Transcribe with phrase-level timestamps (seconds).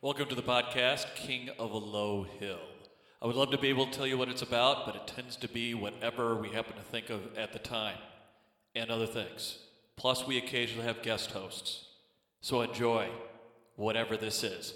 [0.00, 2.60] Welcome to the podcast, King of a Low Hill.
[3.20, 5.34] I would love to be able to tell you what it's about, but it tends
[5.34, 7.96] to be whatever we happen to think of at the time
[8.76, 9.58] and other things.
[9.96, 11.86] Plus, we occasionally have guest hosts.
[12.40, 13.08] So enjoy
[13.74, 14.72] whatever this is.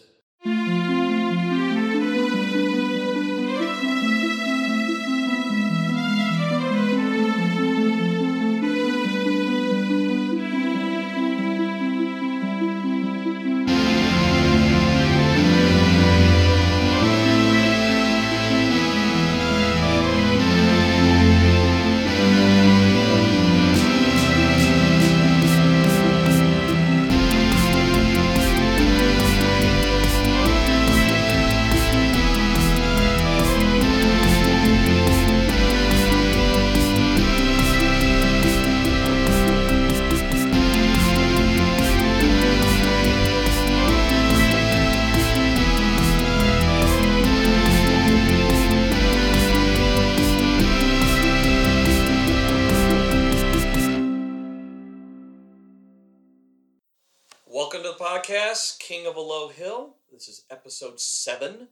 [57.73, 59.97] Welcome to the podcast, King of a Low Hill.
[60.13, 61.69] This is episode seven.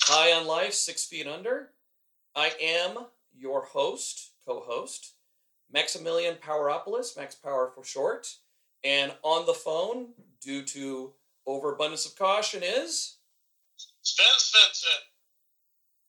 [0.00, 1.70] High on Life, Six Feet Under.
[2.34, 5.12] I am your host, co host,
[5.72, 8.34] Maximilian Poweropoulos, Max Power for short.
[8.82, 10.08] And on the phone,
[10.42, 11.12] due to
[11.46, 13.18] overabundance of caution, is.
[14.02, 15.04] Spence Vincent,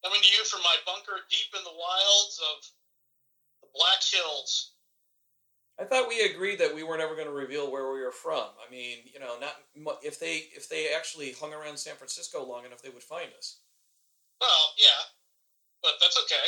[0.04, 2.66] coming to you from my bunker deep in the wilds of
[3.62, 4.72] the Black Hills.
[5.80, 8.46] I thought we agreed that we weren't ever going to reveal where we were from.
[8.66, 12.66] I mean, you know, not if they if they actually hung around San Francisco long
[12.66, 13.60] enough, they would find us.
[14.42, 15.06] Well, yeah,
[15.84, 16.48] but that's okay.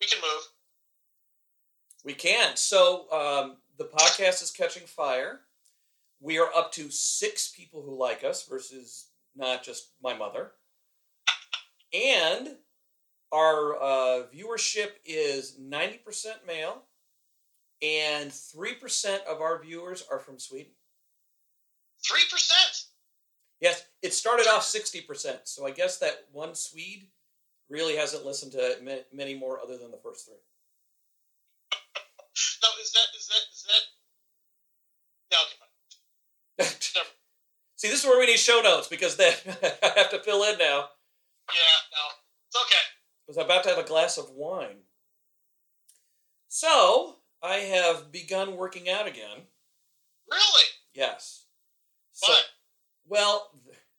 [0.00, 0.42] We can move.
[2.04, 2.56] We can.
[2.56, 5.40] So um, the podcast is catching fire.
[6.20, 10.52] We are up to six people who like us versus not just my mother.
[11.92, 12.56] And
[13.32, 16.82] our uh, viewership is 90% male,
[17.82, 20.72] and 3% of our viewers are from Sweden.
[22.04, 22.86] Three percent.
[23.60, 27.06] Yes, it started off 60%, so I guess that one Swede
[27.70, 28.76] really hasn't listened to
[29.12, 30.34] many more other than the first three.
[32.62, 33.84] No, is that is that is that?
[35.32, 37.02] No, okay, fine.
[37.76, 40.58] See, this is where we need show notes because then I have to fill in
[40.58, 40.88] now.
[41.50, 42.04] Yeah, no,
[42.46, 42.84] it's okay.
[42.86, 44.78] I was about to have a glass of wine.
[46.48, 49.46] So, I have begun working out again.
[50.30, 50.64] Really?
[50.94, 51.46] Yes.
[52.12, 52.40] So, Why?
[53.08, 53.50] well,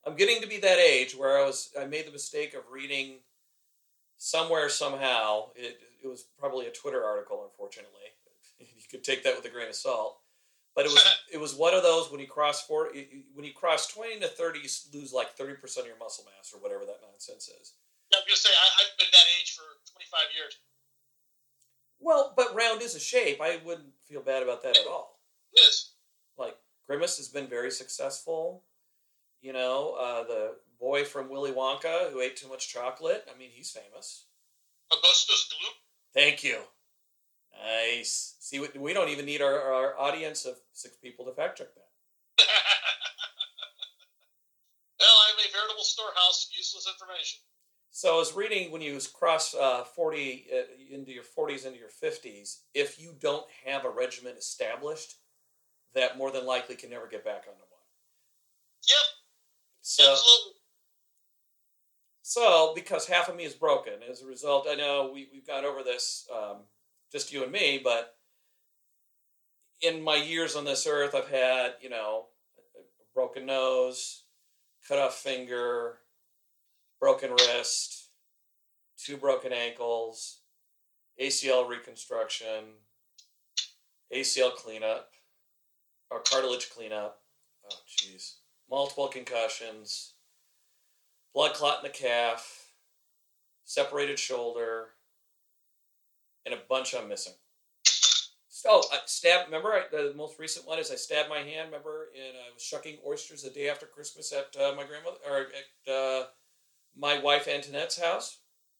[0.05, 3.19] I'm getting to be that age where I was I made the mistake of reading
[4.17, 5.49] somewhere somehow.
[5.55, 7.99] It it was probably a Twitter article unfortunately.
[8.59, 10.19] You could take that with a grain of salt.
[10.75, 12.91] But it was it was one of those when you cross four
[13.33, 16.61] when you cross 20 to 30 you lose like 30% of your muscle mass or
[16.61, 17.73] whatever that nonsense is.
[18.13, 19.65] I'm gonna say I, I've been that age for
[19.97, 20.53] 25 years.
[22.03, 23.39] Well, but round is a shape.
[23.41, 25.19] I wouldn't feel bad about that at all.
[25.55, 25.91] Is.
[26.37, 28.63] like Grimace has been very successful.
[29.41, 33.25] You know, uh, the boy from Willy Wonka who ate too much chocolate.
[33.33, 34.25] I mean, he's famous.
[34.91, 35.75] Augustus Gloop.
[36.13, 36.59] Thank you.
[37.63, 38.35] Nice.
[38.39, 41.73] See, we- we don't even need our, our audience of six people to fact check
[41.75, 41.89] that.
[44.99, 47.39] well, I'm a veritable storehouse of useless information.
[47.95, 51.89] So I was reading when you cross uh, 40 uh, into your 40s into your
[51.89, 55.17] 50s, if you don't have a regimen established,
[55.93, 57.81] that more than likely can never get back onto one.
[58.89, 58.97] Yep,
[59.83, 60.53] So, absolutely.
[62.23, 65.63] So, because half of me is broken, as a result, I know we, we've gone
[65.63, 66.61] over this, um,
[67.11, 68.15] just you and me, but
[69.83, 72.25] in my years on this earth, I've had, you know,
[72.75, 72.81] a
[73.13, 74.23] broken nose,
[74.87, 75.99] cut off finger,
[77.03, 78.07] broken wrist,
[78.97, 80.39] two broken ankles,
[81.21, 82.63] ACL reconstruction,
[84.15, 85.09] ACL cleanup,
[86.09, 87.19] or cartilage cleanup.
[87.69, 88.35] Oh, jeez.
[88.71, 90.13] Multiple concussions
[91.33, 92.67] blood clot in the calf,
[93.65, 94.91] separated shoulder,
[96.45, 97.33] and a bunch I'm missing.
[98.65, 99.47] Oh, I stabbed.
[99.47, 101.67] Remember, I, the most recent one is I stabbed my hand.
[101.67, 105.39] Remember, and I was shucking oysters the day after Christmas at uh, my grandmother or
[105.39, 106.02] at uh,
[107.03, 108.39] my wife Antoinette's house.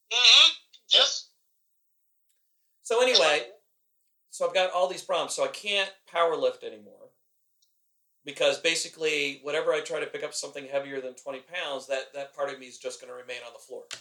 [0.10, 0.50] hmm
[0.94, 1.28] Yes.
[2.84, 3.48] So anyway,
[4.30, 5.34] so I've got all these problems.
[5.34, 7.10] So I can't power lift anymore
[8.24, 12.34] because basically, whenever I try to pick up something heavier than twenty pounds, that that
[12.34, 13.84] part of me is just going to remain on the floor.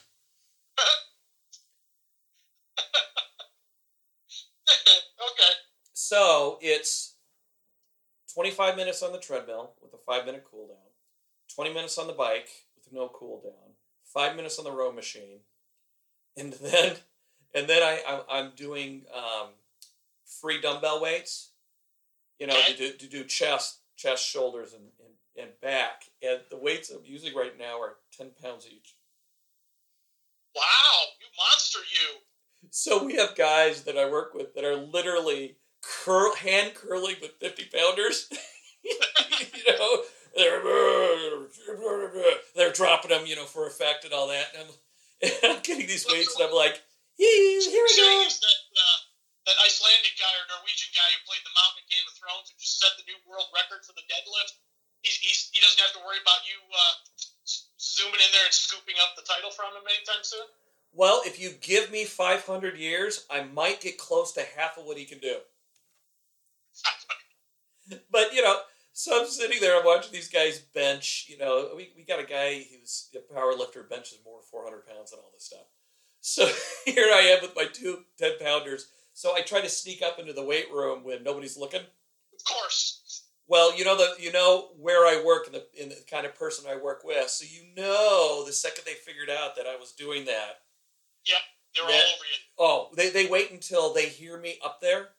[4.69, 5.53] okay.
[5.95, 7.17] So it's
[8.35, 10.77] 25 minutes on the treadmill with a five minute cool down,
[11.55, 13.75] 20 minutes on the bike with no cool down,
[14.13, 15.41] five minutes on the row machine,
[16.37, 16.97] and then
[17.55, 19.49] and then I, I I'm doing um,
[20.41, 21.51] free dumbbell weights,
[22.39, 26.05] you know, to do, to do chest, chest, shoulders, and, and, and back.
[26.23, 28.95] And the weights I'm using right now are 10 pounds each.
[30.55, 30.63] Wow,
[31.21, 32.19] you monster, you.
[32.71, 37.33] So we have guys that I work with that are literally curl, hand curling with
[37.41, 38.29] 50 pounders.
[38.85, 40.03] you know,
[40.37, 40.63] they're,
[42.57, 44.49] they're dropping them, you know, for effect and all that.
[44.57, 44.73] And I'm,
[45.23, 46.81] and I'm getting these weights and I'm like,
[47.17, 48.09] here we go.
[48.09, 48.99] That, uh,
[49.47, 52.57] that Icelandic guy or Norwegian guy who played the Mountain in Game of Thrones who
[52.59, 54.57] just set the new world record for the deadlift?
[55.05, 56.95] He's, he's, he doesn't have to worry about you uh,
[57.83, 60.47] zooming in there and scooping up the title from him anytime soon?
[60.95, 64.99] Well, if you give me 500 years, I might get close to half of what
[64.99, 65.41] he can do.
[68.11, 68.61] but, you know,
[68.93, 71.27] so I'm sitting there, I'm watching these guys bench.
[71.29, 74.87] You know, we, we got a guy who's a power lifter, benches more than 400
[74.87, 75.67] pounds and all this stuff.
[76.21, 76.47] So
[76.85, 78.89] here I am with my two 10 pounders.
[79.15, 81.81] So I try to sneak up into the weight room when nobody's looking.
[81.81, 83.25] Of course.
[83.49, 86.35] Well, you know the you know where I work and the, and the kind of
[86.35, 89.93] person I work with, so you know the second they figured out that I was
[89.93, 90.61] doing that,
[91.27, 91.39] Yep,
[91.75, 91.97] they're Yeah.
[91.97, 92.39] all over you.
[92.59, 95.11] Oh, they, they wait until they hear me up there,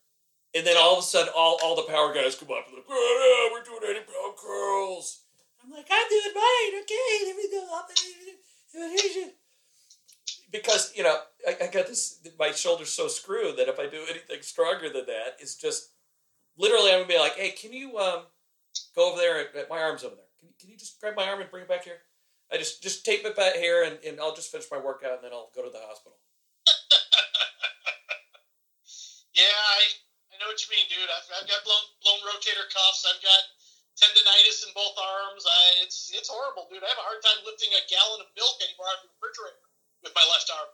[0.56, 2.86] and then all of a sudden, all, all the power guys come up and like,
[2.90, 5.22] oh, yeah, we're doing 80 pound curls.
[5.64, 6.82] I'm like, I'm doing mine.
[6.82, 9.30] Okay, there we go.
[10.52, 11.18] Because you know,
[11.48, 12.20] I, I got this.
[12.38, 15.90] My shoulder's so screwed that if I do anything stronger than that, it's just
[16.58, 18.24] literally I'm gonna be like, hey, can you um
[18.96, 19.40] go over there?
[19.40, 20.26] And, my arm's over there.
[20.40, 21.98] Can you, can you just grab my arm and bring it back here?
[22.52, 25.24] I just just tape it back here, and, and I'll just finish my workout, and
[25.24, 26.18] then I'll go to the hospital.
[29.34, 29.82] Yeah, I
[30.44, 31.07] know what you mean, dude.
[31.07, 33.07] I've, I've got blown blown rotator cuffs.
[33.07, 33.42] I've got
[33.95, 35.48] tendonitis in both arms.
[35.48, 36.84] I, it's it's horrible, dude.
[36.84, 39.63] I have a hard time lifting a gallon of milk anymore out of the refrigerator
[40.04, 40.69] with my left arm.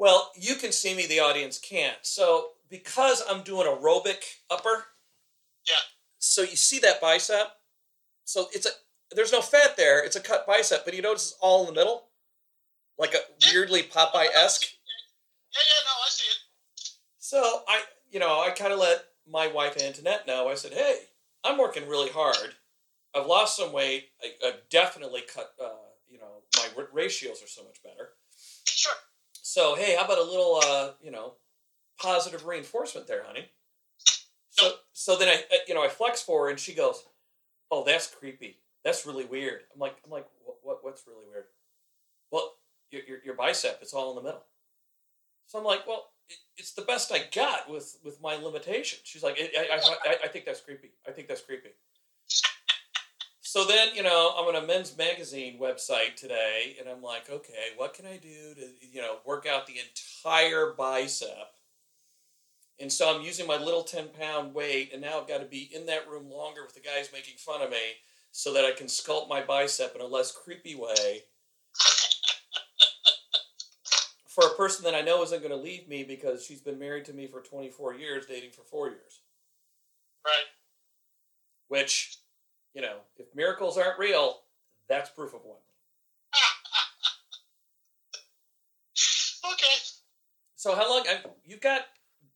[0.00, 2.02] Well, you can see me, the audience can't.
[2.02, 4.90] So because I'm doing aerobic upper,
[5.68, 5.84] Yeah.
[6.18, 7.52] So you see that bicep?
[8.24, 8.70] So it's a
[9.14, 10.04] there's no fat there.
[10.04, 12.08] It's a cut bicep, but you notice it's all in the middle,
[12.98, 14.66] like a weirdly Popeye esque.
[15.52, 16.38] Yeah, yeah, no, I see it.
[17.18, 20.48] So I, you know, I kind of let my wife Antoinette know.
[20.48, 20.98] I said, "Hey,
[21.44, 22.54] I'm working really hard.
[23.14, 24.08] I've lost some weight.
[24.22, 25.52] I, I've definitely cut.
[25.62, 25.70] Uh,
[26.08, 28.10] you know, my r- ratios are so much better.
[28.64, 28.92] Sure.
[29.32, 31.34] So hey, how about a little, uh, you know,
[32.00, 33.50] positive reinforcement there, honey?
[34.50, 34.74] So No.
[34.92, 37.02] so then I, uh, you know, I flex for her, and she goes,
[37.70, 38.58] "Oh, that's creepy.
[38.84, 41.44] That's really weird." I'm like, I'm like, what, what what's really weird?
[42.30, 42.54] Well,
[42.90, 44.44] your, your your bicep, it's all in the middle.
[45.46, 46.10] So I'm like, well,
[46.56, 49.02] it's the best I got with with my limitations.
[49.04, 50.90] She's like, I, I, I, I think that's creepy.
[51.06, 51.70] I think that's creepy.
[53.42, 57.70] So then, you know, I'm on a men's magazine website today, and I'm like, okay,
[57.76, 61.56] what can I do to, you know, work out the entire bicep?
[62.78, 65.68] And so I'm using my little 10 pound weight, and now I've got to be
[65.74, 67.96] in that room longer with the guys making fun of me
[68.30, 71.24] so that I can sculpt my bicep in a less creepy way
[74.40, 77.04] for a person that I know isn't going to leave me because she's been married
[77.06, 79.20] to me for 24 years, dating for four years.
[80.24, 80.46] Right.
[81.68, 82.18] Which,
[82.74, 84.38] you know, if miracles aren't real,
[84.88, 85.58] that's proof of one.
[89.52, 89.74] Okay.
[90.56, 91.06] So how long?
[91.08, 91.82] I, you've got?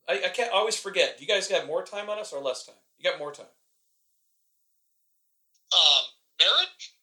[0.08, 1.18] I, I can't always forget.
[1.18, 2.74] Do you guys got more time on us or less time?
[2.98, 3.46] You got more time.
[5.72, 6.04] Um,
[6.40, 6.94] marriage?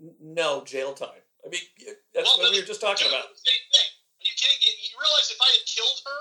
[0.20, 1.22] No jail time.
[1.48, 3.32] I mean, that's Well, what we were just talking about.
[3.32, 3.88] Same thing.
[4.20, 4.60] Are you kidding?
[4.60, 6.20] You realize if I had killed her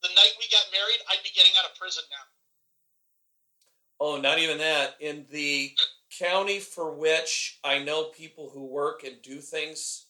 [0.00, 2.24] the night we got married, I'd be getting out of prison now.
[4.00, 4.96] Oh, not even that.
[5.00, 5.76] In the
[6.18, 10.06] county for which I know people who work and do things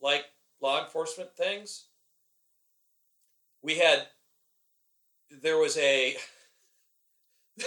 [0.00, 0.24] like
[0.60, 1.86] law enforcement things,
[3.62, 4.06] we had
[5.42, 6.16] there was a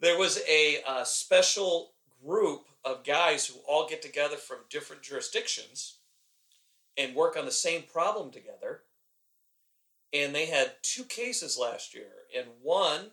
[0.00, 1.89] there was a uh, special
[2.24, 5.98] group of guys who all get together from different jurisdictions
[6.96, 8.82] and work on the same problem together.
[10.12, 13.12] And they had two cases last year, and one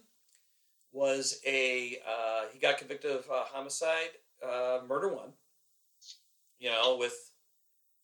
[0.92, 4.10] was a uh, he got convicted of uh, homicide,
[4.44, 5.34] uh, murder one.
[6.60, 7.14] You know, with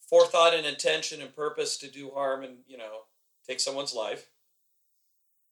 [0.07, 3.00] forethought and intention and purpose to do harm and you know
[3.48, 4.29] take someone's life.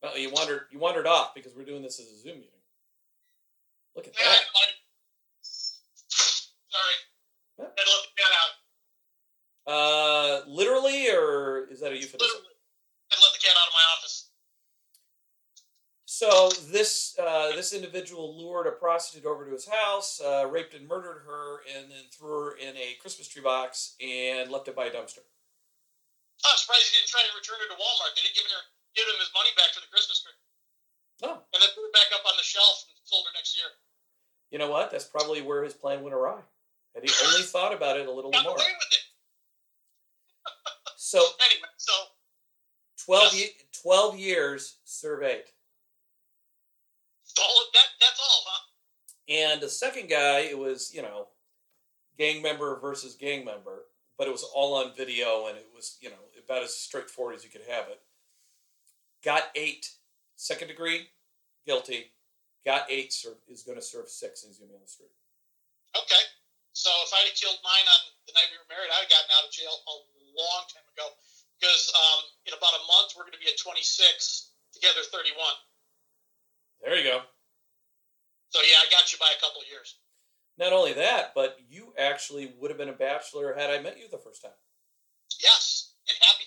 [0.02, 2.48] Well, you wandered you wandered off because we're doing this as a Zoom meeting.
[3.96, 4.40] Look at that.
[6.72, 6.96] Sorry.
[7.60, 7.68] Huh?
[7.76, 8.52] Had to let the cat out.
[9.62, 12.24] Uh, literally, or is that a euphemism?
[12.24, 12.56] Literally.
[13.12, 14.32] To let the cat out of my office.
[16.08, 20.76] So this uh, this this individual lured a prostitute over to his house, uh, raped
[20.76, 24.76] and murdered her, and then threw her in a Christmas tree box and left it
[24.76, 25.24] by a dumpster.
[26.44, 28.12] Oh, I'm surprised he didn't try to return her to Walmart.
[28.18, 28.62] They didn't give, her,
[28.98, 30.34] give him his money back for the Christmas tree.
[31.22, 31.38] Oh.
[31.54, 33.70] And then put it back up on the shelf and sold her next year.
[34.50, 34.90] You know what?
[34.90, 36.42] That's probably where his plan went awry.
[36.94, 38.54] Had he only thought about it a little Got more.
[38.54, 38.98] away with it.
[40.96, 41.18] So
[41.50, 41.92] Anyway, so
[43.04, 43.34] 12, Yes.
[43.34, 45.44] ye- 12 years surveyed.
[47.40, 48.64] all that, that's all, huh?
[49.28, 51.28] And the second guy, it was, you know,
[52.18, 53.84] gang member versus gang member,
[54.18, 57.42] but it was all on video and it was, you know, about as straightforward as
[57.44, 58.00] you could have it.
[59.24, 59.90] Got eight,
[60.36, 61.08] second degree,
[61.66, 62.12] guilty.
[62.64, 64.88] Got eight, serve, is going to serve six and he's going to be on the
[64.88, 65.10] street.
[65.96, 66.22] Okay.
[66.72, 69.30] So if I'd have killed mine on the night we were married, I'd have gotten
[69.36, 69.94] out of jail a
[70.32, 71.12] long time ago.
[71.60, 73.84] Because um, in about a month, we're going to be at 26,
[74.72, 75.36] together 31.
[76.80, 77.22] There you go.
[78.50, 80.00] So yeah, I got you by a couple of years.
[80.58, 84.08] Not only that, but you actually would have been a bachelor had I met you
[84.10, 84.52] the first time.
[85.40, 86.44] Yes, and happy.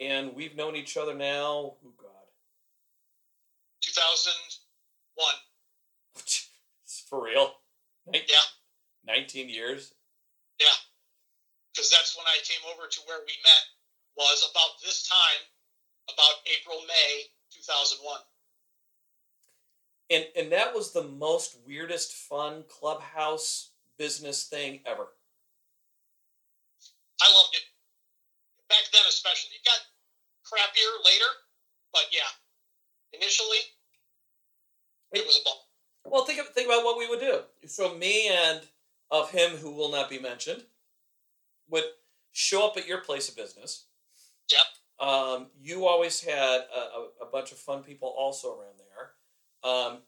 [0.00, 2.26] And we've known each other now, oh God,
[3.80, 5.34] 2001.
[7.08, 7.54] for real?
[8.12, 8.20] Yeah.
[9.06, 9.94] 19 years?
[10.60, 10.66] Yeah.
[11.72, 13.64] Because that's when I came over to where we met
[14.16, 15.42] was about this time,
[16.08, 18.20] about April May 2001.
[20.10, 25.08] And and that was the most weirdest fun clubhouse business thing ever.
[27.22, 27.62] I loved it
[28.68, 29.56] back then, especially.
[29.56, 29.80] It got
[30.44, 31.30] crappier later,
[31.92, 32.28] but yeah,
[33.12, 33.58] initially
[35.12, 35.68] it was a ball.
[36.04, 37.40] Well, think of, think about what we would do.
[37.66, 38.60] So me and
[39.12, 40.64] of him who will not be mentioned
[41.68, 41.84] would
[42.32, 43.84] show up at your place of business.
[44.50, 45.06] Yep.
[45.08, 49.70] Um, you always had a, a, bunch of fun people also around there.
[49.70, 49.98] Um,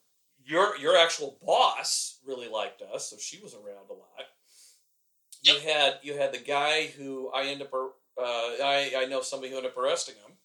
[0.45, 4.27] your your actual boss really liked us, so she was around a lot.
[5.43, 5.63] You Yep.
[5.63, 9.59] had you had the guy who I end up uh, I I know somebody who
[9.59, 10.37] ended up arresting him.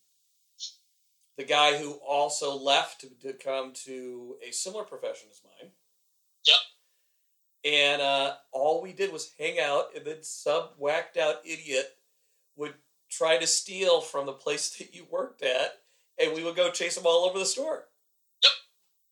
[1.37, 5.71] The guy who also left to, to come to a similar profession as mine.
[6.45, 6.57] Yep.
[7.65, 11.97] And uh, all we did was hang out, and then some whacked out idiot
[12.55, 12.73] would
[13.09, 15.81] try to steal from the place that you worked at,
[16.17, 17.85] and we would go chase them all over the store.
[18.43, 18.53] Yep.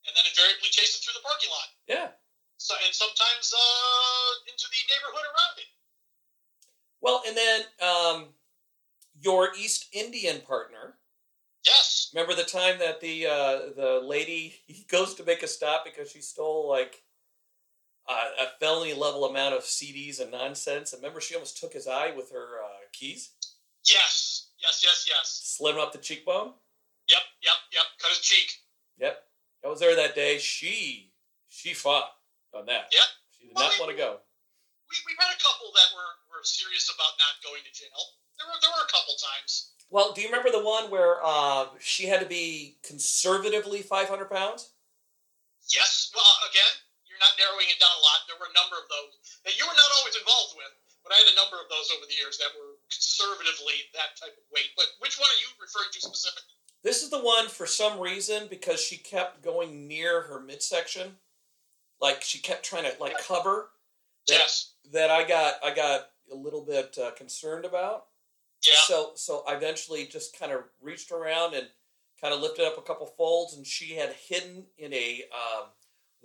[0.07, 1.67] And then invariably chase it through the parking lot.
[1.87, 2.09] Yeah.
[2.57, 5.67] So, and sometimes uh, into the neighborhood around it.
[7.01, 8.33] Well, and then um,
[9.21, 10.95] your East Indian partner.
[11.65, 12.11] Yes.
[12.13, 16.09] Remember the time that the uh, the lady he goes to make a stop because
[16.09, 17.03] she stole like
[18.07, 20.93] uh, a felony level amount of CDs and nonsense.
[20.93, 23.31] And remember, she almost took his eye with her uh, keys,
[23.85, 24.49] Yes.
[24.61, 24.81] Yes.
[24.83, 25.05] Yes.
[25.07, 25.41] Yes.
[25.43, 26.53] slit him up the cheekbone.
[27.09, 27.21] Yep.
[27.43, 27.53] Yep.
[27.73, 27.85] Yep.
[28.01, 28.51] Cut his cheek.
[28.99, 29.23] Yep,
[29.63, 30.39] I was there that day.
[30.39, 31.11] She
[31.49, 32.09] she fought
[32.53, 32.89] on that.
[32.91, 33.01] Yep.
[33.31, 34.17] she did Well, not we- want to go.
[34.89, 37.91] We, we've had a couple that were, were serious about not going to jail.
[38.39, 39.71] There were there were a couple times.
[39.89, 44.29] Well, do you remember the one where uh, she had to be conservatively five hundred
[44.31, 44.71] pounds?
[45.69, 46.11] Yes.
[46.15, 46.73] Well, again,
[47.17, 48.29] you're not narrowing it down a lot.
[48.29, 50.69] There were a number of those that you were not always involved with,
[51.01, 54.37] but I had a number of those over the years that were conservatively that type
[54.37, 54.69] of weight.
[54.77, 56.53] But which one are you referring to specifically?
[56.85, 61.17] This is the one for some reason because she kept going near her midsection,
[61.97, 63.73] like she kept trying to like cover.
[64.29, 64.77] That, Yes.
[64.93, 68.05] that I got I got a little bit uh, concerned about.
[68.61, 68.73] Yeah.
[68.85, 71.67] So so I eventually just kind of reached around and
[72.21, 75.65] kind of lifted up a couple folds, and she had hidden in a um,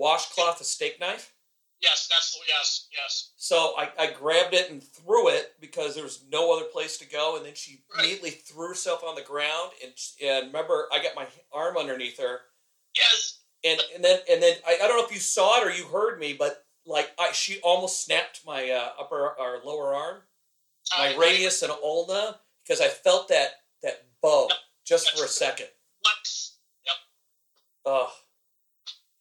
[0.03, 1.33] washcloth a steak knife.
[1.81, 2.09] Yes.
[2.11, 2.89] That's yes.
[2.93, 3.31] Yes.
[3.37, 7.09] So I, I grabbed it and threw it because there was no other place to
[7.09, 8.05] go, and then she Right.
[8.05, 9.73] immediately threw herself on the ground.
[9.83, 9.93] And
[10.23, 12.41] and remember, I got my arm underneath her,
[12.97, 13.39] Yes.
[13.65, 15.87] and and then and then I, I don't know if you saw it or you
[15.87, 20.23] heard me, but like I she almost snapped my uh, upper or lower arm,
[20.99, 23.51] my radius and ulna, because I felt that
[23.83, 24.59] that bow Yep.
[24.87, 25.69] just That's for a second.
[26.05, 26.59] Flex.
[27.85, 28.13] Oh,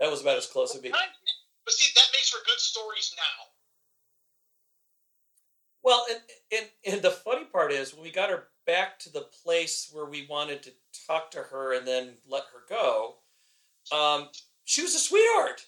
[0.01, 0.89] that was about as close as it be.
[0.89, 3.45] But see, that makes for good stories now.
[5.83, 6.19] Well, and,
[6.51, 10.05] and and the funny part is when we got her back to the place where
[10.05, 10.71] we wanted to
[11.07, 13.15] talk to her and then let her go,
[13.95, 14.29] um,
[14.65, 15.67] she was a sweetheart.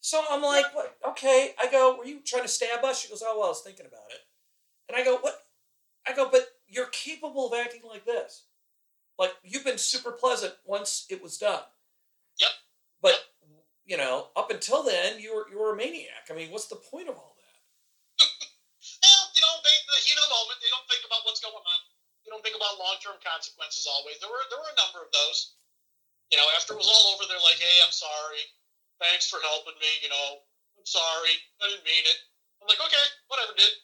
[0.00, 0.96] So I'm like, what?
[1.10, 1.54] Okay.
[1.60, 3.00] I go, were you trying to stab us?
[3.00, 4.20] She goes, oh well, I was thinking about it.
[4.88, 5.34] And I go, what?
[6.06, 8.46] I go, but you're capable of acting like this.
[9.16, 11.62] Like you've been super pleasant once it was done.
[13.92, 16.32] You know, up until then, you were you were a maniac.
[16.32, 18.24] I mean, what's the point of all that?
[19.04, 21.60] Well, you know, they, the heat of the moment, they don't think about what's going
[21.60, 21.80] on.
[22.24, 24.16] They don't think about long term consequences always.
[24.16, 25.60] There were there were a number of those.
[26.32, 28.40] you know, after it was all over, they're like, "Hey, I'm sorry.
[28.96, 29.92] Thanks for helping me.
[30.00, 30.40] You know,
[30.80, 31.36] I'm sorry.
[31.60, 32.18] I didn't mean it."
[32.64, 33.76] I'm like, "Okay, whatever, dude."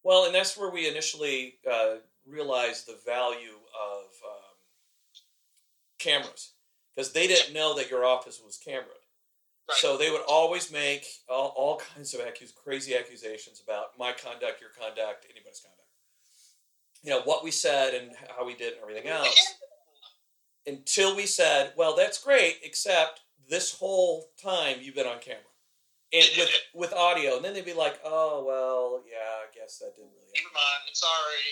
[0.00, 4.56] Well, and that's where we initially uh, realized the value of um,
[6.00, 6.56] cameras
[6.96, 8.99] because they didn't know that your office was cameraed.
[9.70, 9.78] Right.
[9.78, 14.60] So they would always make all, all kinds of accus- crazy accusations about my conduct,
[14.60, 15.78] your conduct, anybody's conduct.
[17.02, 19.54] You know, what we said and how we did and everything else.
[20.66, 25.46] Until we said, well, that's great, except this whole time you've been on camera.
[26.12, 27.36] And with, with audio.
[27.36, 30.58] And then they'd be like, oh, well, yeah, I guess that didn't really Never happen.
[30.58, 30.98] mind.
[30.98, 31.46] Sorry.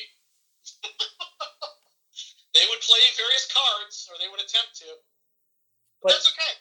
[2.59, 4.91] they would play various cards, or they would attempt to.
[6.03, 6.53] But That's okay.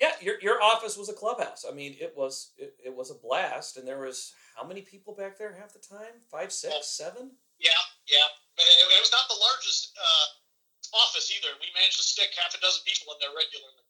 [0.00, 1.64] Yeah, your, your office was a clubhouse.
[1.70, 3.76] I mean, it was it, it was a blast.
[3.76, 6.24] And there was how many people back there half the time?
[6.30, 7.32] Five, six, seven?
[7.58, 8.28] Yeah, yeah.
[8.56, 11.52] It, it was not the largest uh, office either.
[11.60, 13.84] We managed to stick half a dozen people in there regularly.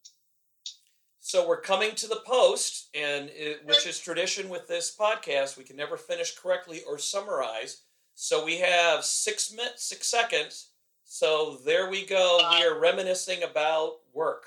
[1.21, 5.57] So we're coming to the post, and it, which is tradition with this podcast.
[5.57, 7.83] We can never finish correctly or summarize.
[8.17, 10.71] So we have six minutes, six seconds.
[11.05, 12.39] So there we go.
[12.51, 14.45] We are reminiscing about work.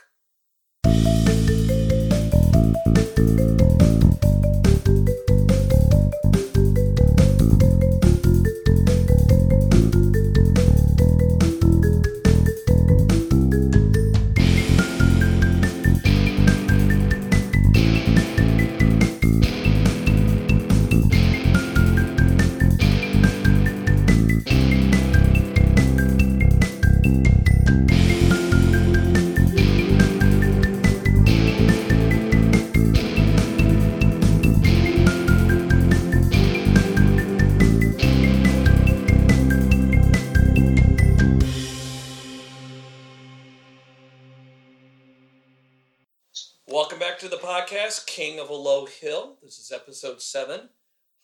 [47.24, 49.38] To the podcast, King of a Low Hill.
[49.42, 50.68] This is episode seven,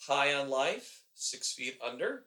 [0.08, 2.24] High on Life, Six Feet Under.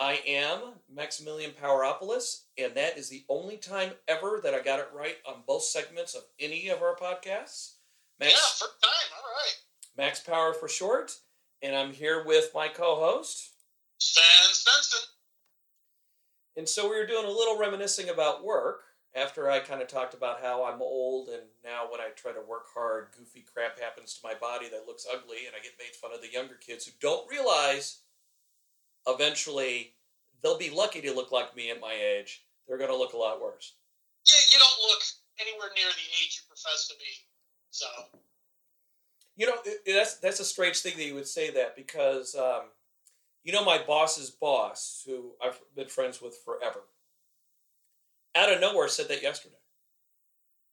[0.00, 4.88] I am Maximilian Poweropoulos, and that is the only time ever that I got it
[4.94, 7.74] right on both segments of any of our podcasts.
[8.20, 9.18] Yeah, Max, first time.
[9.18, 9.54] All right.
[9.98, 11.14] Max Power for short,
[11.60, 13.50] and I'm here with my co-host.
[13.98, 15.04] Stan Svensson.
[16.56, 18.80] And so we were doing a little reminiscing about work
[19.14, 22.40] after I kind of talked about how I'm old and now when I try to
[22.40, 25.94] work hard, goofy crap happens to my body that looks ugly and I get made
[25.94, 28.00] fun of the younger kids who don't realize
[29.06, 29.94] eventually
[30.42, 32.44] they'll be lucky to look like me at my age.
[32.66, 33.74] They're going to look a lot worse.
[34.26, 35.02] Yeah, you don't look
[35.40, 37.26] anywhere near the age you profess to be.
[37.70, 37.86] So,
[39.36, 42.62] You know, that's that's a strange thing that you would say that because um,
[43.42, 46.80] you know my boss's boss, who I've been friends with forever,
[48.34, 49.54] out of nowhere said that yesterday.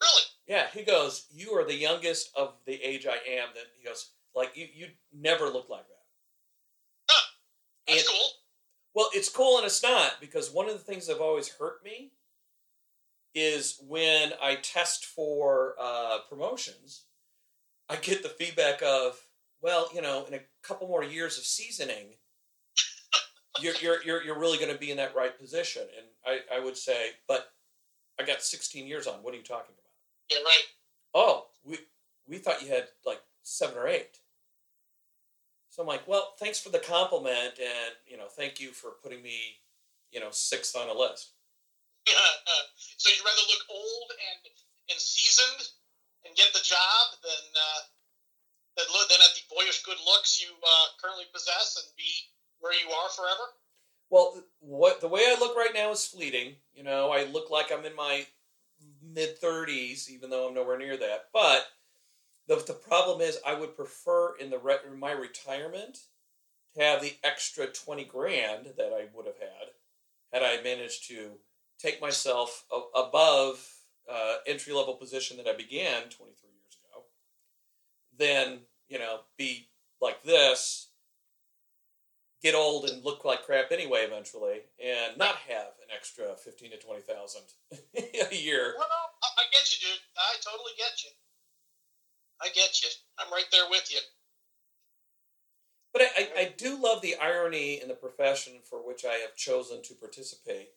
[0.01, 3.83] really, Yeah, he goes, "You are the youngest of the age I am." Then he
[3.83, 5.97] goes, "Like you, you never look like that."
[7.87, 8.29] that's And- cool.
[8.93, 11.81] Well, it's cool and it's not because one of the things that have always hurt
[11.83, 12.11] me
[13.33, 17.05] is when I test for uh, promotions,
[17.87, 19.25] I get the feedback of,
[19.61, 22.17] "Well, you know, in a couple more years of seasoning,
[23.59, 26.59] you're you're you're, you're really going to be in that right position." And I, I
[26.59, 27.51] would say, "But
[28.19, 29.15] I got 16 years on.
[29.23, 29.91] What are you talking about?"
[30.29, 30.63] Yeah, right.
[31.13, 31.77] oh, we
[32.27, 34.19] we thought you had like seven or eight.
[35.69, 39.23] So I'm like, well, thanks for the compliment, and you know, thank you for putting
[39.23, 39.59] me,
[40.11, 41.31] you know, sixth on a list.
[42.97, 44.51] so you'd rather look old and
[44.91, 45.71] and seasoned
[46.25, 47.81] and get the job than uh,
[48.77, 52.11] than look than at the boyish good looks you uh, currently possess and be
[52.61, 53.51] where you are forever.
[54.09, 56.55] Well, what the way I look right now is fleeting.
[56.73, 58.25] You know, I look like I'm in my
[59.03, 61.25] mid thirties, even though I'm nowhere near that.
[61.33, 61.67] But
[62.47, 65.99] the the problem is, I would prefer in the re- in my retirement
[66.75, 69.69] to have the extra twenty grand that I would have had
[70.33, 71.39] had I managed to
[71.79, 73.65] take myself a- above
[74.09, 77.05] uh, entry level position that I began twenty three years ago.
[78.17, 79.69] Then you know, be
[80.01, 80.89] like this
[82.41, 86.77] get old and look like crap anyway eventually, and not have an extra fifteen to
[86.77, 87.43] twenty thousand
[87.95, 88.73] a year.
[88.77, 89.99] Well, no, I, I get you, dude.
[90.17, 91.11] I totally get you.
[92.41, 92.89] I get you.
[93.19, 93.99] I'm right there with you.
[95.93, 99.35] But I, I, I do love the irony in the profession for which I have
[99.35, 100.69] chosen to participate.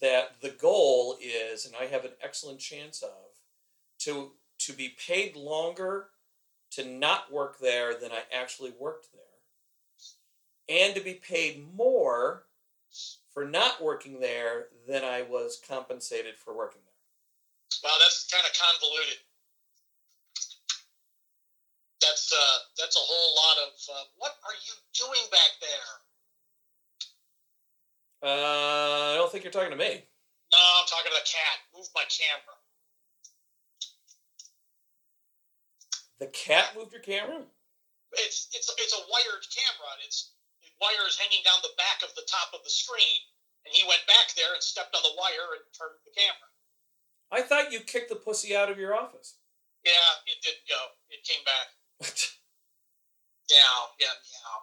[0.00, 3.38] That the goal is, and I have an excellent chance of,
[4.00, 6.08] to to be paid longer
[6.72, 9.22] to not work there than I actually worked there,
[10.72, 12.44] and to be paid more
[13.32, 16.92] for not working there than I was compensated for working there.
[17.84, 19.18] Wow, that's kind of convoluted.
[22.00, 23.72] That's uh, that's a whole lot of.
[23.88, 25.92] Uh, what are you doing back there?
[28.22, 30.04] Uh, I don't think you're talking to me.
[30.52, 31.56] No, I'm talking to the cat.
[31.74, 32.56] Move my camera.
[36.18, 37.42] The cat moved your camera?
[38.12, 39.90] It's it's it's a wired camera.
[40.04, 40.32] It's
[40.82, 43.22] the wire is hanging down the back of the top of the screen,
[43.64, 46.50] and he went back there and stepped on the wire and turned the camera.
[47.30, 49.38] I thought you kicked the pussy out of your office.
[49.86, 50.78] Yeah, it did go.
[51.10, 51.66] It came back.
[53.50, 54.58] Meow, yeah, meow.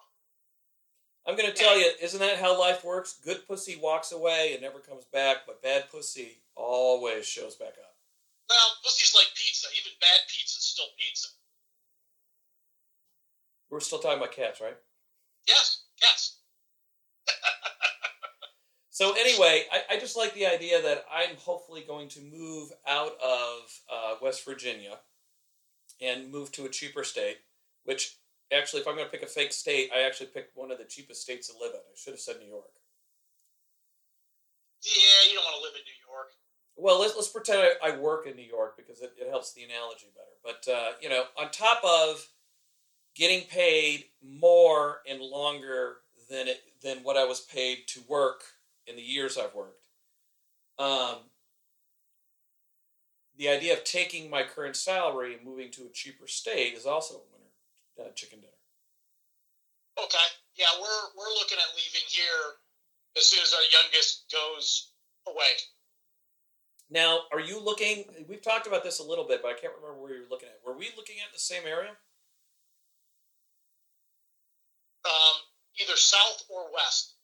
[1.27, 3.19] I'm gonna tell you, isn't that how life works?
[3.23, 7.95] Good pussy walks away and never comes back, but bad pussy always shows back up.
[8.49, 9.67] Well, pussy's like pizza.
[9.77, 11.27] Even bad pizza's still pizza.
[13.69, 14.77] We're still talking about cats, right?
[15.47, 16.37] Yes, yes.
[18.99, 23.13] So anyway, I, I just like the idea that I'm hopefully going to move out
[23.23, 24.97] of uh, West Virginia
[26.01, 27.37] and move to a cheaper state.
[27.85, 28.17] Which
[28.51, 30.83] actually, if I'm going to pick a fake state, I actually picked one of the
[30.83, 31.79] cheapest states to live in.
[31.79, 32.71] I should have said New York.
[34.83, 36.31] Yeah, you don't want to live in New York.
[36.75, 39.63] Well, let's, let's pretend I, I work in New York because it, it helps the
[39.63, 40.35] analogy better.
[40.43, 42.27] But, uh, you know, on top of
[43.19, 45.97] getting paid more and longer
[46.29, 48.43] than, it, than what I was paid to work
[48.87, 49.83] in the years I've worked,
[50.79, 51.17] um,
[53.37, 57.15] the idea of taking my current salary and moving to a cheaper state is also
[57.15, 58.53] a winner uh, chicken dinner.
[60.01, 60.17] Okay.
[60.55, 62.59] Yeah, we're we're looking at leaving here
[63.17, 64.91] as soon as our youngest goes
[65.27, 65.55] away.
[66.89, 68.05] Now, are you looking?
[68.27, 70.49] We've talked about this a little bit, but I can't remember where you were looking
[70.49, 70.59] at.
[70.65, 71.91] Were we looking at the same area?
[75.05, 75.35] Um,
[75.79, 77.15] either south or west.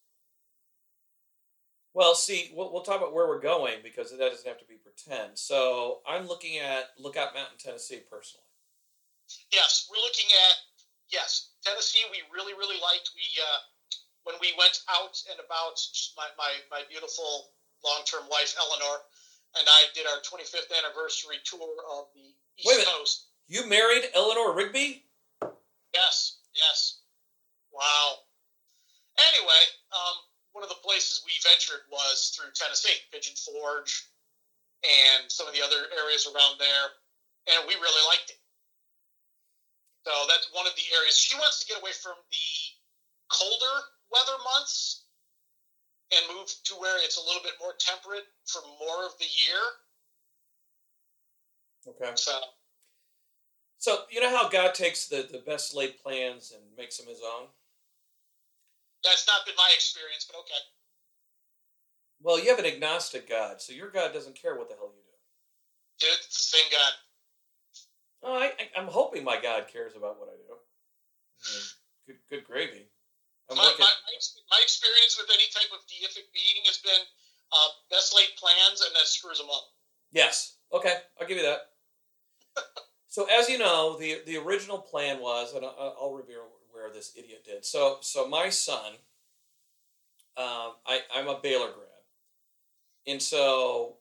[1.94, 4.76] Well, see, we'll, we'll talk about where we're going because that doesn't have to be
[4.76, 5.38] pretend.
[5.40, 8.44] So I'm looking at Lookout Mountain, Tennessee, personally.
[9.52, 10.56] Yes, we're looking at
[11.10, 12.04] yes Tennessee.
[12.12, 13.10] We really really liked.
[13.18, 13.60] We uh,
[14.22, 15.82] when we went out and about.
[16.14, 17.50] My my, my beautiful
[17.84, 19.02] long term wife Eleanor
[19.58, 22.88] and I did our 25th anniversary tour of the East.
[22.88, 23.26] Coast.
[23.48, 25.06] You married Eleanor Rigby?
[25.94, 27.00] Yes, yes.
[27.76, 28.24] Wow.
[29.20, 30.16] Anyway, um,
[30.56, 34.08] one of the places we ventured was through Tennessee, Pigeon Forge,
[34.84, 36.96] and some of the other areas around there,
[37.52, 38.40] and we really liked it.
[40.08, 42.48] So that's one of the areas she wants to get away from the
[43.28, 43.76] colder
[44.12, 45.04] weather months
[46.14, 49.60] and move to where it's a little bit more temperate for more of the year.
[51.88, 52.12] Okay.
[52.16, 52.40] So
[53.78, 57.22] So you know how God takes the, the best laid plans and makes them his
[57.22, 57.48] own?
[59.06, 60.62] That's not been my experience, but okay.
[62.26, 65.06] Well, you have an agnostic God, so your God doesn't care what the hell you
[65.06, 65.16] do.
[66.02, 66.94] Dude, it's the same God.
[68.26, 70.58] Oh, I, I, I'm hoping my God cares about what I do.
[72.08, 72.90] Good, good gravy.
[73.54, 73.94] My, looking, my,
[74.50, 77.06] my, experience with any type of deific being has been
[77.54, 79.70] uh, best laid plans and then screws them up.
[80.12, 80.58] Yes.
[80.74, 81.70] Okay, I'll give you that.
[83.08, 86.50] so as you know, the the original plan was, and I'll, I'll reveal
[86.86, 87.66] where this idiot did.
[87.66, 88.94] So so my son,
[90.38, 92.04] um, I I'm a Baylor grad,
[93.08, 93.98] and so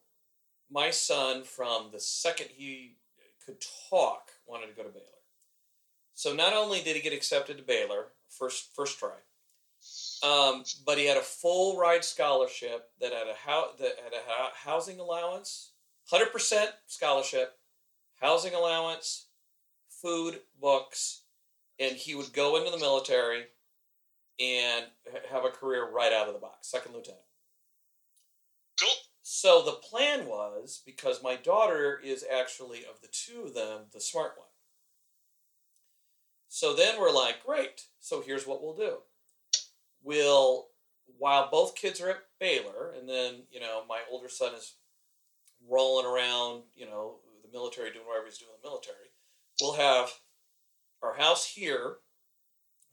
[0.71, 2.97] my son from the second he
[3.45, 3.57] could
[3.91, 5.05] talk wanted to go to Baylor.
[6.15, 9.17] So not only did he get accepted to Baylor first first try,
[10.23, 14.69] um, but he had a full ride scholarship that had a hou- that had a
[14.69, 15.73] housing allowance,
[16.11, 17.57] hundred percent scholarship,
[18.21, 19.29] housing allowance,
[19.89, 21.24] food, books,
[21.79, 23.45] and he would go into the military
[24.41, 24.87] and
[25.31, 27.23] have a career right out of the box, second lieutenant.
[28.81, 28.91] Cool.
[29.23, 34.01] So the plan was because my daughter is actually of the two of them the
[34.01, 34.49] smart one.
[36.49, 37.87] So then we're like, great.
[38.01, 38.99] So here's what we'll do.
[40.03, 40.67] We'll
[41.19, 44.75] while both kids are at Baylor, and then you know my older son is
[45.69, 49.11] rolling around, you know, the military doing whatever he's doing in the military.
[49.61, 50.11] We'll have
[51.05, 51.97] our house here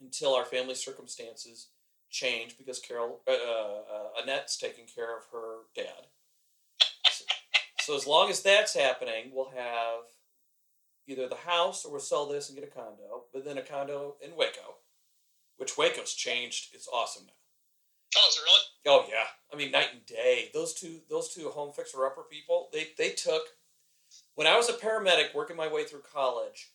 [0.01, 1.67] until our family circumstances
[2.09, 6.07] change because Carol uh, uh, Annette's taking care of her dad.
[7.09, 7.25] So,
[7.79, 10.03] so as long as that's happening, we'll have
[11.07, 14.15] either the house or we'll sell this and get a condo, but then a condo
[14.21, 14.75] in Waco,
[15.57, 16.73] which Waco's changed.
[16.73, 17.33] It's awesome now.
[18.17, 19.03] Oh, is it really?
[19.03, 20.49] Oh yeah, I mean night and day.
[20.53, 23.43] Those two, those two home fixer upper people, they they took.
[24.35, 26.71] When I was a paramedic working my way through college,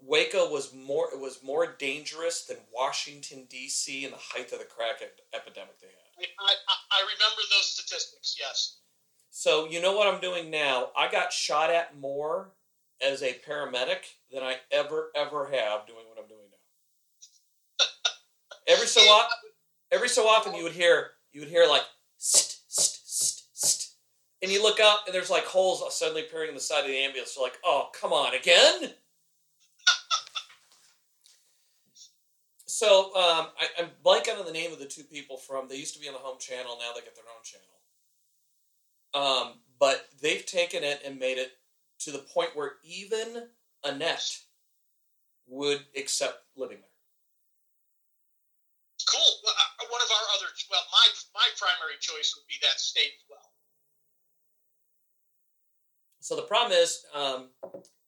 [0.00, 4.04] Waco was more it was more dangerous than Washington D.C.
[4.04, 5.02] in the height of the crack
[5.34, 6.26] epidemic they had.
[6.40, 8.78] I, I, I remember those statistics, yes.
[9.30, 10.88] So you know what I'm doing now?
[10.96, 12.52] I got shot at more
[13.00, 17.86] as a paramedic than I ever ever have doing what I'm doing now.
[18.68, 19.50] every so often,
[19.92, 21.84] every so often you would hear you would hear like
[22.18, 23.90] st, st, st, st.
[24.42, 26.96] and you look up and there's like holes suddenly appearing in the side of the
[26.98, 27.34] ambulance.
[27.36, 28.92] You're like, oh come on again.
[32.78, 35.66] So um, I, I'm blanking on the name of the two people from.
[35.66, 36.78] They used to be on the home channel.
[36.78, 37.66] Now they get their own channel.
[39.18, 41.54] Um, but they've taken it and made it
[42.02, 43.48] to the point where even
[43.82, 44.30] Annette
[45.48, 46.86] would accept living there.
[49.10, 49.32] Cool.
[49.42, 53.10] Well, uh, one of our other, well, my my primary choice would be that state
[53.10, 53.50] as well.
[56.20, 57.48] So the problem is, um,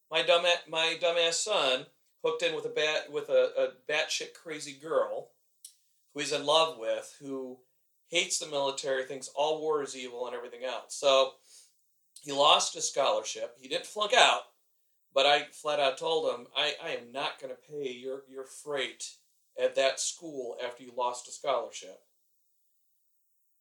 [0.09, 1.87] my dumb my dumbass son
[2.23, 5.29] hooked in with a bat with a, a batshit crazy girl
[6.13, 7.57] who he's in love with, who
[8.09, 10.95] hates the military, thinks all war is evil and everything else.
[10.95, 11.31] So
[12.21, 13.57] he lost his scholarship.
[13.59, 14.41] He didn't flunk out,
[15.13, 18.45] but I flat out told him, I, I am not going to pay your, your
[18.45, 19.15] freight
[19.61, 22.01] at that school after you lost a scholarship.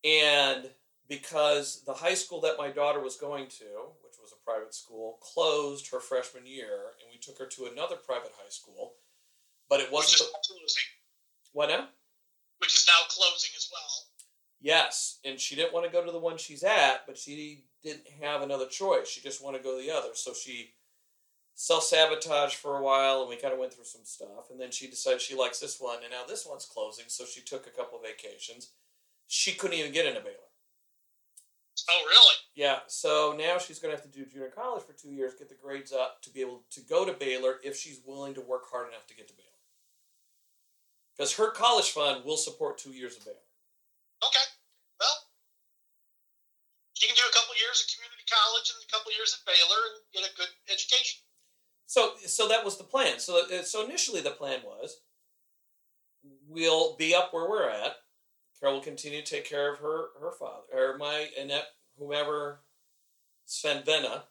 [0.05, 0.71] And
[1.09, 3.65] because the high school that my daughter was going to,
[4.21, 8.33] was a private school, closed her freshman year, and we took her to another private
[8.37, 8.95] high school,
[9.69, 10.21] but it wasn't.
[10.21, 10.85] Which is closing.
[11.53, 11.89] What now?
[12.59, 14.11] Which is now closing as well.
[14.61, 18.07] Yes, and she didn't want to go to the one she's at, but she didn't
[18.21, 19.09] have another choice.
[19.09, 20.11] She just wanted to go to the other.
[20.15, 20.75] So she
[21.55, 24.51] self sabotaged for a while, and we kind of went through some stuff.
[24.51, 27.07] And then she decided she likes this one, and now this one's closing.
[27.09, 28.71] So she took a couple of vacations.
[29.29, 30.50] She couldn't even get into Baylor.
[31.89, 32.35] Oh, really?
[32.55, 32.81] Yeah.
[32.89, 35.55] So now she's going to have to do junior college for two years, get the
[35.55, 38.89] grades up to be able to go to Baylor if she's willing to work hard
[38.89, 39.47] enough to get to Baylor.
[41.17, 43.47] Because her college fund will support two years of Baylor.
[44.27, 44.47] Okay.
[44.99, 45.17] Well,
[47.01, 49.81] you can do a couple years at community college and a couple years at Baylor
[49.89, 51.21] and get a good education.
[51.87, 53.19] So, so that was the plan.
[53.19, 55.01] So, uh, so initially the plan was,
[56.49, 57.97] we'll be up where we're at.
[58.61, 61.69] Carol will continue to take care of her her father, or my Annette,
[61.99, 62.61] whomever,
[63.47, 64.23] Sven Venna,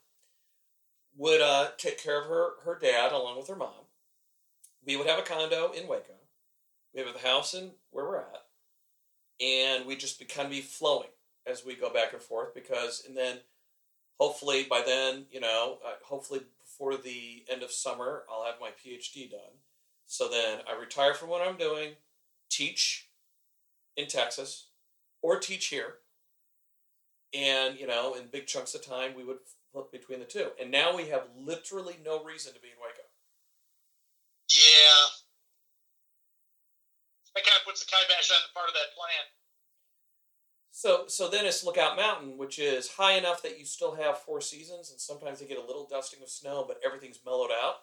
[1.18, 3.86] would uh, take care of her her dad along with her mom.
[4.86, 6.14] We would have a condo in Waco.
[6.94, 8.46] We have a house in where we're at
[9.42, 11.10] and we just be, kind of be flowing
[11.48, 13.38] as we go back and forth because and then
[14.20, 18.70] hopefully by then you know uh, hopefully before the end of summer i'll have my
[18.70, 19.58] phd done
[20.06, 21.92] so then i retire from what i'm doing
[22.50, 23.09] teach
[23.98, 24.68] in texas
[25.22, 25.96] or teach here
[27.34, 29.38] and you know in big chunks of time we would
[29.72, 33.04] flip between the two and now we have literally no reason to be in waco
[34.50, 35.20] yeah
[37.40, 39.26] that kind of puts the kibosh on the part of that plan.
[40.72, 44.40] So, so then it's Lookout Mountain, which is high enough that you still have four
[44.40, 47.76] seasons, and sometimes they get a little dusting of snow, but everything's mellowed out.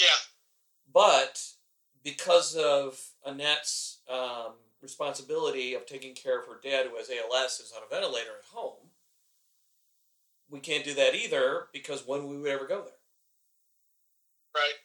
[0.00, 0.06] Yeah.
[0.92, 1.40] But
[2.02, 7.72] because of Annette's um, responsibility of taking care of her dad, who has ALS, is
[7.76, 8.90] on a ventilator at home,
[10.48, 13.00] we can't do that either because when we would ever go there.
[14.54, 14.78] Right.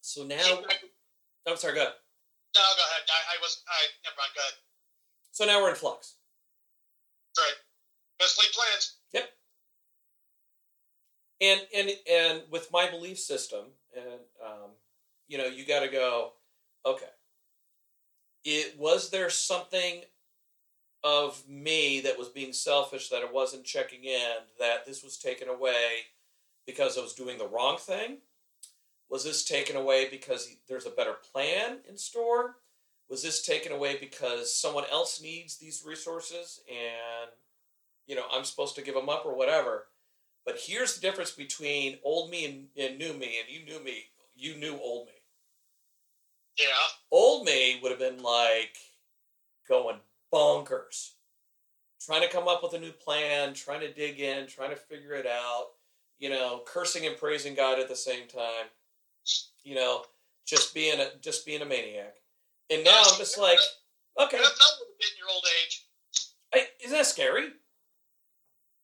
[0.00, 0.36] So now,
[1.46, 1.74] I'm sorry.
[1.74, 1.92] Go ahead.
[2.54, 3.02] No, go ahead.
[3.10, 3.62] I, I was.
[3.68, 4.30] I never mind.
[4.34, 4.54] Go ahead.
[5.32, 6.14] So now we're in flux.
[7.36, 7.54] Right.
[8.18, 8.94] Best laid plans.
[9.12, 9.30] Yep.
[11.40, 14.70] And and and with my belief system, and um,
[15.26, 16.32] you know, you got to go.
[16.86, 17.06] Okay.
[18.44, 20.02] It was there something
[21.02, 25.48] of me that was being selfish that I wasn't checking in that this was taken
[25.48, 26.06] away
[26.66, 28.18] because I was doing the wrong thing
[29.14, 32.56] was this taken away because there's a better plan in store?
[33.08, 37.30] Was this taken away because someone else needs these resources and
[38.06, 39.84] you know I'm supposed to give them up or whatever?
[40.44, 44.04] But here's the difference between old me and, and new me, and you knew me,
[44.34, 45.12] you knew old me.
[46.58, 46.66] Yeah.
[47.10, 48.76] Old me would have been like
[49.68, 49.96] going
[50.32, 51.12] bonkers,
[52.04, 55.14] trying to come up with a new plan, trying to dig in, trying to figure
[55.14, 55.68] it out,
[56.18, 58.66] you know, cursing and praising God at the same time
[59.64, 60.02] you know,
[60.46, 62.16] just being a just being a maniac.
[62.70, 63.58] And now I'm just like,
[64.20, 64.38] okay.
[64.38, 65.84] Your old age.
[66.52, 67.48] Hey, isn't that scary?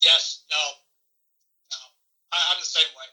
[0.02, 0.44] Yes.
[0.50, 0.56] No.
[2.32, 3.08] I, I'm the same way.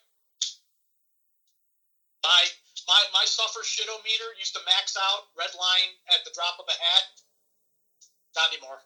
[2.23, 2.43] My
[2.87, 6.77] my my suffer shitometer used to max out red line at the drop of a
[6.77, 7.03] hat.
[8.35, 8.79] Not anymore.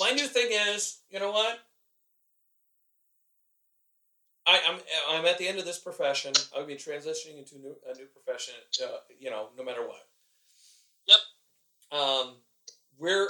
[0.00, 1.60] My new thing is, you know what?
[4.46, 4.74] I, am
[5.08, 6.32] I'm, I'm at the end of this profession.
[6.54, 8.54] I'll be transitioning into new, a new profession.
[8.82, 10.06] Uh, you know, no matter what.
[11.08, 11.98] Yep.
[12.00, 12.34] Um,
[12.98, 13.28] we're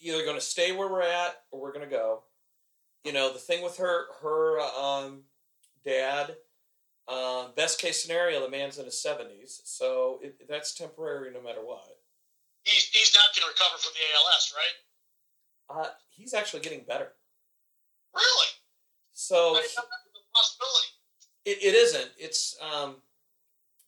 [0.00, 2.22] either going to stay where we're at or we're going to go.
[3.04, 5.22] You know, the thing with her her um,
[5.84, 6.36] dad.
[7.08, 11.64] Um, best case scenario, the man's in his seventies, so it, that's temporary no matter
[11.64, 11.96] what.
[12.64, 15.84] He's, he's not going to recover from the ALS, right?
[15.86, 17.08] Uh, he's actually getting better.
[18.14, 18.46] Really?
[19.14, 20.88] So I didn't know that was a possibility.
[21.46, 22.10] it, it isn't.
[22.18, 22.96] It's um,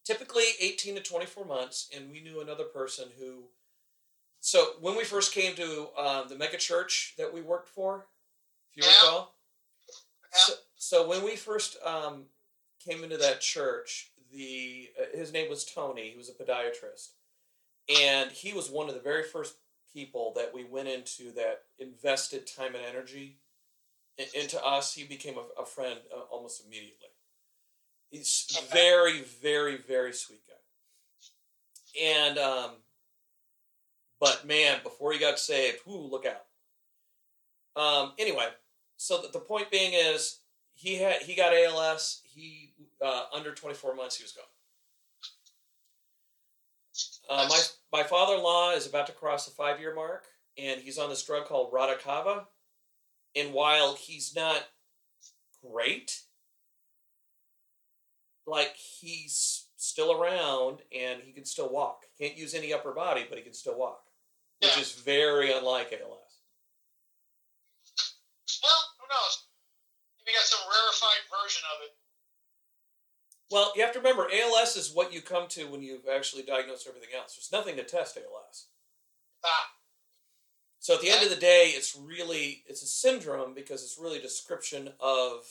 [0.04, 3.44] typically eighteen to twenty four months, and we knew another person who.
[4.40, 8.06] So when we first came to uh, the mega church that we worked for,
[8.70, 8.94] if you Yeah.
[9.02, 9.35] recall,
[10.33, 10.38] Yeah.
[10.38, 12.24] so, so when we first um,
[12.84, 16.10] came into that church, the uh, his name was Tony.
[16.10, 17.10] He was a podiatrist,
[18.00, 19.56] and he was one of the very first
[19.92, 23.38] people that we went into that invested time and energy
[24.18, 24.94] in, into us.
[24.94, 27.08] He became a, a friend uh, almost immediately.
[28.10, 28.66] He's Okay.
[28.72, 32.70] very, very, very sweet guy, and um,
[34.20, 36.46] but man, before he got saved, whoo, look out.
[37.80, 38.48] Um, anyway,
[38.96, 40.39] so the, the point being is
[40.80, 42.22] he had he got ALS.
[42.24, 42.72] He
[43.04, 44.44] uh, under twenty four months he was gone.
[47.28, 47.60] Uh, my
[47.92, 50.24] my father in law is about to cross the five year mark,
[50.56, 52.46] and he's on this drug called Radicava.
[53.36, 54.66] And while he's not
[55.70, 56.22] great,
[58.46, 62.06] like he's still around and he can still walk.
[62.18, 64.02] Can't use any upper body, but he can still walk,
[64.60, 64.80] which Yeah.
[64.82, 66.38] is very unlike ALS.
[68.62, 69.49] Well, who knows?
[70.30, 71.92] Maybe got some rarefied version of it.
[73.50, 76.86] Well, you have to remember, ALS is what you come to when you've actually diagnosed
[76.86, 77.34] everything else.
[77.34, 78.66] There's nothing to test ALS.
[79.44, 79.70] Ah,
[80.78, 84.18] So at the end of the day, it's really it's a syndrome because it's really
[84.18, 85.46] a description of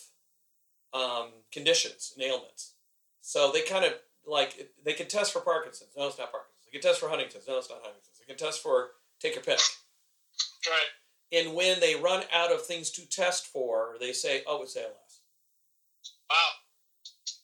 [0.93, 2.75] um, conditions and ailments.
[3.19, 3.93] So they kind of
[4.25, 5.91] like they can test for Parkinson's.
[5.97, 6.65] No, it's not Parkinson's.
[6.65, 7.47] They can test for Huntington's.
[7.47, 8.19] No, it's not Huntington's.
[8.19, 9.59] They can test for take your pick.
[10.67, 10.89] right.
[11.31, 15.21] And when they run out of things to test for, they say, "Oh, it's ALS."
[16.29, 16.35] Wow.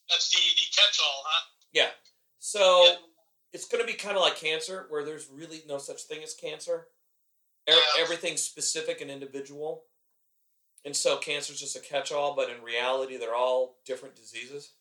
[0.10, 1.46] That's the, the catch all, huh?
[1.72, 1.90] Yeah.
[2.40, 2.96] So Yeah.
[3.54, 6.34] it's going to be kind of like cancer, where there's really no such thing as
[6.34, 6.88] cancer.
[7.68, 8.02] E- Yeah.
[8.04, 9.86] Everything's specific and individual.
[10.84, 14.74] And so cancer's just a catch-all, but in reality, they're all different diseases.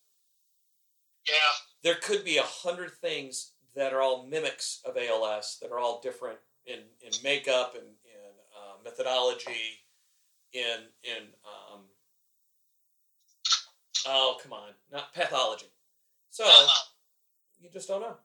[1.27, 1.35] Yeah.
[1.83, 6.01] There could be a hundred things that are all mimics of ALS that are all
[6.03, 7.87] different in, in makeup and
[8.85, 9.81] methodology,
[10.53, 11.81] in in um,
[14.07, 15.67] oh come on, not pathology.
[16.31, 16.91] So Uh-huh.
[17.61, 18.17] you just don't know.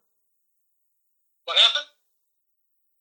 [1.45, 1.89] What happened?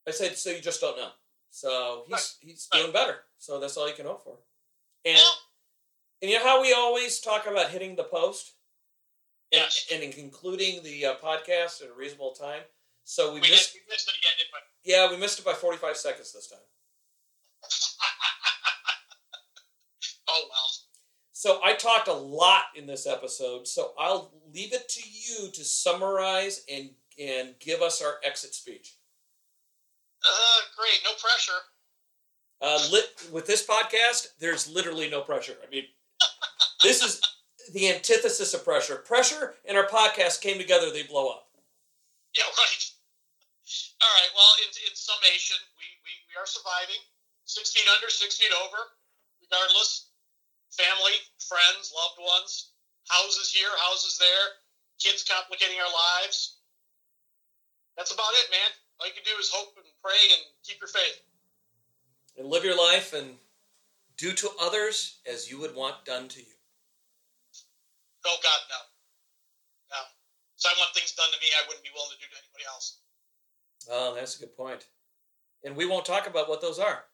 [0.07, 1.13] I said, so you just don't know.
[1.51, 2.37] So he's Right.
[2.41, 2.81] he's Right.
[2.81, 3.25] doing better.
[3.39, 4.39] So that's all you can hope for.
[5.05, 5.39] And Well,
[6.23, 8.55] and you know how we always talk about hitting the post,
[9.53, 9.87] and, Yes.
[9.91, 12.63] and in concluding the uh, podcast at a reasonable time.
[13.05, 13.73] So we, we, missed.
[13.73, 14.93] did, we missed it again, didn't we?
[14.93, 16.59] Yeah, we missed it by forty five seconds this time.
[20.29, 20.71] oh, well.
[21.39, 23.69] So I talked a lot in this episode.
[23.69, 28.97] So I'll leave it to you to summarize and and give us our exit speech.
[30.25, 30.99] Uh, great.
[31.05, 31.63] No pressure.
[32.61, 35.55] Uh, lit, with this podcast, there's literally no pressure.
[35.65, 35.85] I mean,
[36.83, 37.21] this is
[37.73, 38.97] the antithesis of pressure.
[38.97, 41.47] Pressure and our podcast came together, they blow up.
[42.35, 42.85] Yeah, right.
[44.03, 44.31] All right.
[44.35, 46.99] Well, in, in summation, we, we, we are surviving.
[47.45, 48.79] Six feet under, six feet over,
[49.41, 50.08] regardless.
[50.71, 52.73] Family, friends, loved ones,
[53.09, 54.47] houses here, houses there,
[55.01, 56.59] kids complicating our lives.
[57.97, 58.71] That's about it, man.
[59.01, 61.21] All you can do is hope and pray and keep your faith.
[62.37, 63.35] And live your life and
[64.17, 66.55] do to others as you would want done to you.
[68.27, 68.77] Oh, God, no.
[69.91, 70.03] No.
[70.57, 72.65] So I want things done to me I wouldn't be willing to do to anybody
[72.69, 72.99] else.
[73.91, 74.87] Oh, that's a good point.
[75.65, 77.05] And we won't talk about what those are.